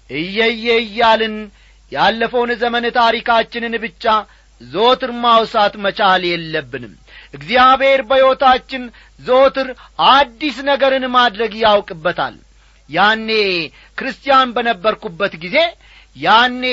እየየ 0.10 0.66
እያልን 0.84 1.36
ያለፈውን 1.92 2.52
ዘመን 2.62 2.86
ታሪካችንን 2.98 3.76
ብቻ 3.84 4.06
ዞትር 4.62 5.12
ማውሳት 5.24 5.74
መቻል 5.86 6.24
የለብንም 6.32 6.94
እግዚአብሔር 7.34 8.02
በሕይወታችን 8.10 8.84
ዞትር 9.20 9.68
አዲስ 10.12 10.58
ነገርን 10.70 11.06
ማድረግ 11.16 11.54
ያውቅበታል። 11.64 12.36
ያኔ 12.90 13.30
ክርስቲያን 13.98 14.50
በነበርኩበት 14.56 15.34
ጊዜ 15.44 15.58
ያኔ 16.16 16.64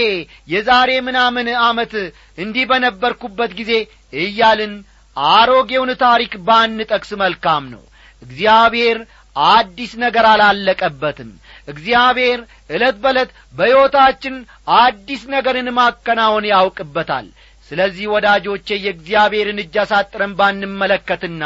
የዛሬ 0.49 0.91
ምናምን 1.09 1.49
ዓመት 1.67 1.93
እንዲህ 2.39 2.65
በነበርኩበት 2.71 3.53
ጊዜ 3.61 3.73
እያልን 4.21 4.73
አሮጌውን 5.17 5.91
ታሪክ 6.03 6.33
ባንጠቅስ 6.49 7.11
መልካም 7.23 7.65
ነው። 7.75 7.83
እግዚአብሔር 8.23 8.99
አዲስ 9.37 9.93
ነገር 10.05 10.25
አላለቀበትም። 10.31 11.31
እግዚአብሔር 11.69 12.39
ዕለት 12.71 12.97
በዕለት 13.03 13.31
በሕይወታችን 13.55 14.35
አዲስ 14.79 15.23
ነገርን 15.35 15.69
ማከናወን 15.79 16.47
ያውቅበታል 16.53 17.27
ስለዚህ 17.71 18.07
ወዳጆቼ 18.13 18.69
የእግዚአብሔርን 18.79 19.63
እጅ 19.63 19.75
አሳጥረን 19.83 20.33
ባንመለከትና 20.39 21.45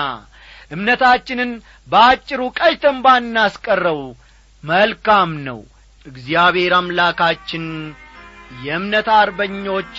እምነታችንን 0.71 1.51
በአጭሩ 1.89 2.41
ቀጭተን 2.59 2.99
ባናስቀረው 3.05 4.01
መልካም 4.65 5.31
ነው። 5.49 5.61
እግዚአብሔር 6.07 6.73
አምላካችን 6.79 7.65
የእምነት 8.65 9.09
አርበኞች 9.17 9.93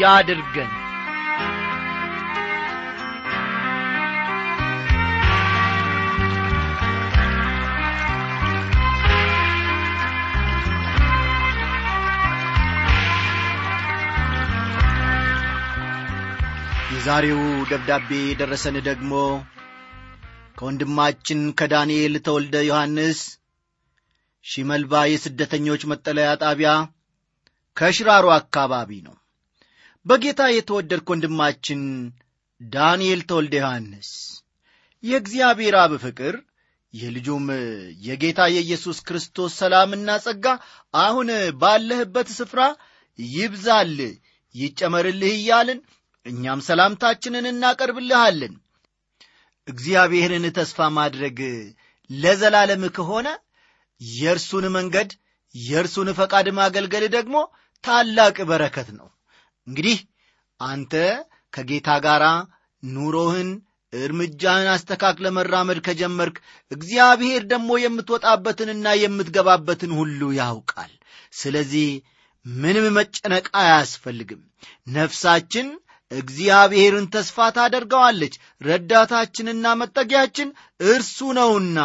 ያድርገን 0.00 0.72
የዛሬው 17.04 17.38
ደብዳቤ 17.70 18.08
የደረሰን 18.22 18.76
ደግሞ 18.88 19.12
ከወንድማችን 20.58 21.40
ከዳንኤል 21.58 22.14
ተወልደ 22.26 22.54
ዮሐንስ 22.66 23.20
ሺመልባ 24.44 25.00
የስደተኞች 25.10 25.82
መጠለያ 25.92 26.28
ጣቢያ 26.42 26.70
ከሽራሮ 27.76 28.26
አካባቢ 28.34 28.90
ነው። 29.06 29.16
በጌታ 30.06 30.42
የተወደድክ 30.50 31.08
ወንድማችን 31.12 31.80
ዳንኤል 32.60 33.22
ተወልደ 33.30 33.56
ዮሐንስ 33.62 34.10
የእግዚአብሔር 35.02 35.76
አብ 35.82 35.94
ፍቅር 36.04 36.36
የልጁም 36.92 37.48
የጌታ 38.06 38.46
የኢየሱስ 38.54 39.00
ክርስቶስ 39.08 39.56
ሰላምና 39.60 40.18
ጸጋ 40.26 40.46
አሁን 40.98 41.30
ባለህበት 41.60 42.30
ስፍራ 42.36 42.60
ይብዛል 43.18 43.96
ይጨመርልህ 44.54 45.34
እያልን 45.34 45.80
እኛም 46.26 46.60
ሰላምታችንን 46.66 47.46
እናቀርብልሃለን። 47.50 48.54
እግዚአብሔርን 49.68 50.46
ተስፋ 50.56 50.88
ማድረግ 50.96 51.38
ለዘላለም 52.10 52.84
ከሆነ 52.96 53.28
የእርሱን 54.00 54.64
መንገድ 54.76 55.10
የእርሱን 55.54 56.08
ፈቃድ 56.18 56.46
ማገልገል 56.58 57.04
ደግሞ 57.16 57.36
ታላቅ 57.84 58.36
በረከት 58.50 58.88
ነው። 58.98 59.08
እንግዲህ 59.66 59.98
አንተ 60.60 60.92
ከጌታ 61.52 61.88
ጋር 62.06 62.22
ኑሮህን 62.82 63.50
እርምጃህን 63.92 64.68
አስተካክለ 64.74 65.26
መራመድ 65.36 65.78
ከጀመርክ 65.86 66.36
እግዚአብሔር 66.70 67.42
ደግሞ 67.50 67.70
የምትወጣበትንና 67.80 68.94
የምትገባበትን 69.00 69.92
ሁሉ 69.98 70.30
ያውቃል። 70.38 70.92
ስለዚህ 71.32 71.88
ምንም 72.46 72.86
መጨነቅ 72.96 73.46
አያስፈልግም። 73.60 74.40
ነፍሳችን 74.94 75.66
እግዚአብሔርን 76.12 77.06
ተስፋ 77.14 77.46
ታደርገዋለች። 77.56 78.34
ረዳታችንና 78.60 79.66
መጠጊያችን 79.80 80.48
እርሱ 80.86 81.18
ነውና። 81.38 81.78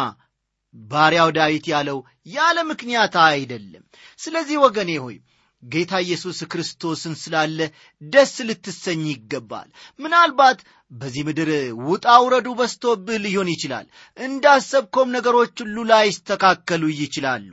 ባሪያው 0.74 1.30
ዳዊት 1.36 1.66
ያለው 1.72 1.98
ያለ 2.32 2.58
ምክንያት 2.70 3.14
አይደለም። 3.26 3.84
ስለዚህ 4.18 4.56
ወገኔ 4.64 4.90
ሆይ 5.04 5.16
ጌታ 5.62 5.92
ኢየሱስ 6.04 6.38
ክርስቶስን 6.50 7.14
ስላለ 7.22 7.58
ደስ 8.02 8.34
ልትሰኝ 8.48 9.00
ይገባል። 9.08 9.68
ምናልባት 9.98 10.58
በዚህ 10.90 11.22
ምድር 11.28 11.50
ውጣ 11.88 12.06
ውረዱ 12.24 12.48
በስቶብህ 12.58 13.16
ሊሆን 13.24 13.48
ይችላል። 13.54 13.86
እንዳሰብከውም 14.18 15.14
ነገሮች 15.16 15.54
ሁሉ 15.64 15.76
ላይስተካከሉ 15.90 16.82
ይችላሉ። 17.00 17.50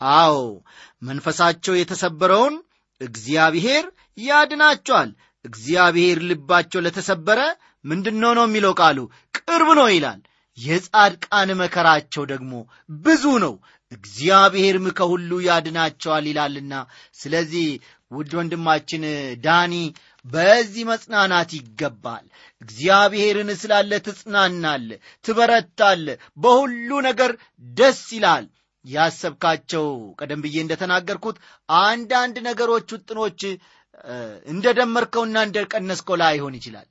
አዎ 0.00 0.34
መንፈሳቸው 1.02 1.74
የተሰበረውን 1.78 2.56
እግዚአብሔር 3.00 3.84
ያድናቸዋል 4.18 5.10
እግዚአብሔር 5.44 6.18
ልባቸው 6.28 6.82
ለተሰበረ 6.84 7.40
ምንድነው 7.84 8.32
ነው 8.38 8.44
የሚለው 8.48 8.72
ቃሉ? 8.80 8.98
ቅርብ 9.38 9.68
ነው 9.80 9.88
ይላል። 9.94 10.20
የጻድቃን 10.58 11.50
መከራቸው 11.60 12.24
ደግሞ 12.32 12.52
ብዙ 13.04 13.24
ነው። 13.44 13.54
እግዚአብሔርም 13.92 14.86
ከሁሉ 14.98 15.30
ያድናቸዋል 15.46 16.24
ይላልና። 16.30 16.72
ስለዚህ 17.20 17.66
ውድ 18.10 18.32
ወንድማችን 18.38 19.02
ዳኒ 19.44 19.74
በዚህ 20.24 20.84
መጽናናት 20.90 21.50
ይገባል። 21.58 22.24
እግዚአብሔርን 22.60 23.50
ስላለ 23.62 23.92
ትጽናናለ 24.06 24.88
ትበረታለ 25.24 26.06
በሁሉ 26.38 26.90
ነገር 27.08 27.32
ደስ 27.74 28.02
ይላል። 28.16 28.46
ያሰብካቸው 28.84 29.86
ቀደም 30.18 30.40
ብዬ 30.44 30.56
እንደተናገርኩት 30.62 31.36
አንዳንድ 31.68 32.36
ነገሮች 32.48 32.88
ውጥኖች 32.94 33.40
እንደ 34.46 34.66
ደመርከውና 34.78 35.36
እንደ 35.46 35.58
ቀነስከው 35.72 36.16
ላይሆን 36.22 36.56
ይችላል። 36.58 36.88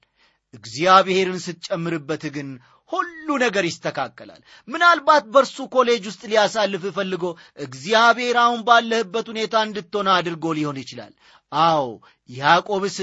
እግዚአብሔርን 0.53 1.39
ስትጨምርበት 1.39 2.23
ግን 2.35 2.49
ሁሉ 2.91 3.27
ነገር 3.43 3.63
ይስተካከላል። 3.65 4.41
ምናልባት 4.67 5.23
በእርሱ 5.33 5.57
ኮሌጅ 5.73 6.03
ውስጥ 6.09 6.21
ሊያሳልፍ 6.31 6.83
ፈልጎ 6.97 7.23
እግዚአብሔር 7.59 8.37
አሁን 8.43 8.59
ባለህበት 8.67 9.25
ሁኔታ 9.31 9.63
እንድትሆነ 9.67 10.09
አድርጎ 10.17 10.53
ሊሆን 10.57 10.77
ይችላል። 10.83 11.13
አዎ 11.51 11.85
ያዕቆብስ 12.29 12.97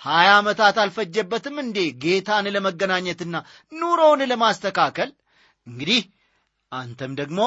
ሀያ 0.00 0.28
ዓመታት 0.38 0.76
አልፈጀበትም 0.82 1.56
እንዴ? 1.64 1.78
ጌታን 2.04 2.46
ለመገናኘትና 2.54 3.34
ኑሮውን 3.72 4.22
ለማስተካከል። 4.32 5.10
እንግዲህ 5.66 6.02
አንተም 6.72 7.12
ደግሞ 7.20 7.40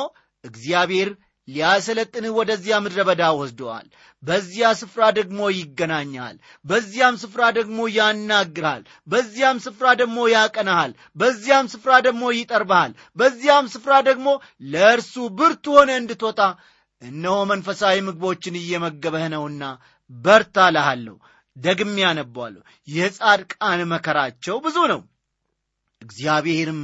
እግዚአብሔር 0.44 1.10
ሊያሰለጥንህ 1.48 2.32
ወደዚያ 2.38 2.76
ምድረ 2.84 3.00
በዳ 3.08 3.24
ወስዶሃል። 3.40 3.88
በዚያ 4.24 4.68
ስፍራ 4.80 5.02
ደግሞ 5.18 5.40
ይገናኝሃል 5.56 6.38
በዚያም 6.66 7.16
ስፍራ 7.24 7.42
ደግሞ 7.58 7.80
ያናግርሃል 7.98 8.82
በዚያም 9.08 9.58
ስፍራ 9.66 9.88
ደግሞ 10.02 10.18
ያቀናሃል። 10.34 10.92
በዚያም 11.16 11.70
ስፍራ 11.74 11.92
ደግሞ 12.08 12.24
ይጠርብሃል። 12.38 12.94
በዚያም 13.18 13.68
ስፍራ 13.76 13.94
ደግሞ 14.10 14.28
ለእርሱ 14.74 15.14
ብርቱ 15.40 15.66
ሆነ 15.78 15.92
እንድትወጣ 16.02 16.42
እነሆ 17.02 17.38
መንፈሳዊ 17.52 17.98
ምግቦችን 18.08 18.60
እየመገበህ 18.60 19.26
ነውና 19.34 19.64
በርታ 20.12 20.58
ልሃለሁ 20.76 21.16
ደግም 21.58 21.92
ያነቧለሁ 22.02 22.62
የጻድቃን 22.88 23.82
መከራቸው 23.92 24.56
ብዙ 24.66 24.78
ነው። 24.92 25.02
እግዚአብሔርም 26.02 26.82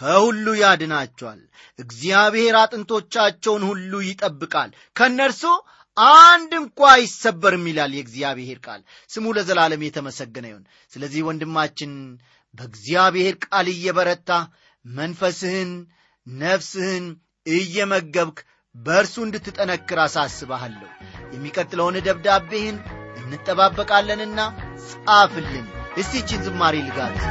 ከሁሉ 0.00 0.46
ያድናቸዋል። 0.60 1.40
እግዚአብሔር 1.78 2.54
አጥንቶቻቸውን 2.60 3.62
ሁሉ 3.70 3.92
ይጠብቃል። 4.06 4.70
ከእነርሱ 4.96 5.42
አንድ 6.20 6.52
እንኳ 6.60 6.80
አይሰበርም 6.92 7.64
ይላል 7.70 7.92
የእግዚአብሔር 7.96 8.58
ቃል። 8.66 8.80
ስሙ 9.10 9.32
ለዘላለም 9.36 9.82
የተመሰገነ 9.86 10.46
ይሁን። 10.50 10.62
ስለዚህ 10.92 11.20
ወንድማችን 11.28 11.92
በእግዚአብሔር 12.54 13.34
ቃል 13.46 13.66
እየበረታ 13.74 14.30
መንፈስህን 14.84 15.72
ነፍስህን 16.26 17.04
እየመገብክ 17.46 18.38
በእርሱ 18.74 19.16
እንድትጠነክር 19.26 19.98
አሳስባሃለሁ 20.04 20.88
የሚቀጥለውን 21.34 21.98
ደብዳቤህን 22.06 22.78
እንጠባበቃለንና 23.20 24.40
ጻፍልን። 24.86 25.66
እስቲ 25.96 26.12
ይህችን 26.16 26.44
ዝማሬ 26.46 26.76
ልጋብዝ 26.86 27.24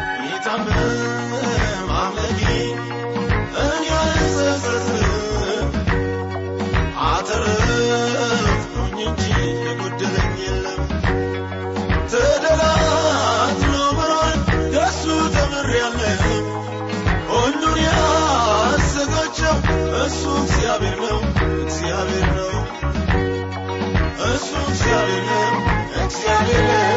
እሱ 20.01 20.23
እግዚአብሔር 20.39 20.97
ነው 21.01 21.17
እግዚአብሔር 21.61 22.27
ነው 22.29 22.53
እሱ 24.27 24.49
እግዚአብሔር 24.67 25.23
ነው 25.29 25.45
እግዚአብሔር 26.03 26.63
ነው 26.69 26.87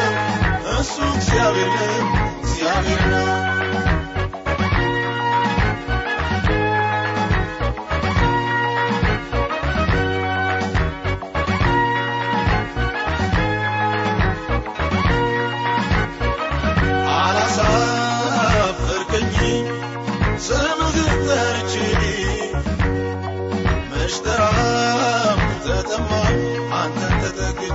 እሱ 0.76 0.96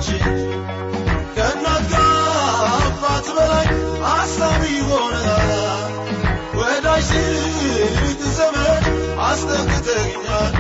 ተጠግቼ 0.08 0.24
ከእናት 1.36 1.92
በላይ 3.38 3.68
አሳቢ 4.12 4.64
ሆነሃል 4.90 5.92
ወዳጅ 6.58 7.10
ስልክ 7.10 8.22
ዘመድ 8.38 8.86
አስጠግተኛል 9.28 10.54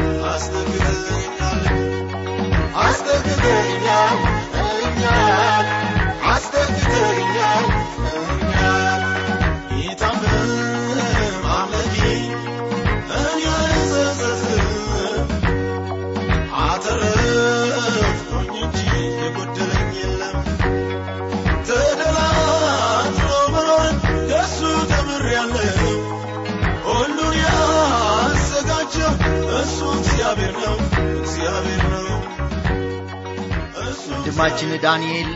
ወንድማችን 34.39 34.71
ዳንኤል 34.83 35.29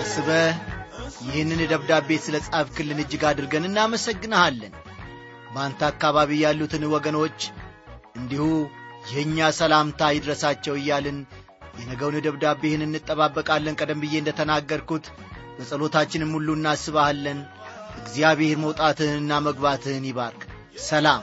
አስበ 0.00 0.28
ይህንን 1.24 1.60
ደብዳቤ 1.72 2.08
ስለ 2.24 2.36
ጻፍክልን 2.46 3.00
እጅግ 3.02 3.22
አድርገን 3.28 3.66
እናመሰግንሃለን። 3.68 4.72
በአንተ 5.52 5.80
አካባቢ 5.90 6.30
ያሉትን 6.40 6.84
ወገኖች 6.94 7.38
እንዲሁ 8.20 8.46
የእኛ 9.12 9.50
ሰላምታ 9.60 10.10
ይድረሳቸው 10.12 10.76
እያልን 10.80 11.18
የነገውን 11.80 12.16
ደብዳቤህን 12.26 12.82
እንጠባበቃለን። 12.86 13.78
ቀደም 13.80 14.02
ብዬ 14.04 14.16
እንደ 14.20 14.32
ተናገርኩት 14.40 15.06
በጸሎታችንም 15.56 16.34
ሁሉ 16.38 16.50
እናስባሃለን 16.58 17.40
እግዚአብሔር 18.00 18.58
መውጣትህንና 18.64 19.38
መግባትህን 19.48 20.08
ይባርክ። 20.10 20.42
ሰላም 20.88 21.22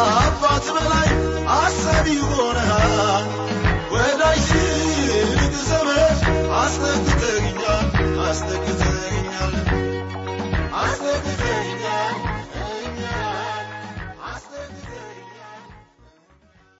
ከአባት 0.61 0.75
በላይ 0.77 1.09
አሳቢ 1.55 2.07
ሆነሃል 2.29 3.25
ወዳጅ 3.93 4.47
ዘመድ 5.61 6.19
አስጠግተኛል 6.61 7.87
አስጠግተ 8.27 8.81